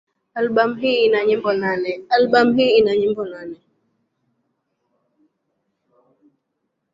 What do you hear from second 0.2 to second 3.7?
Albamu hii ina nyimbo nane.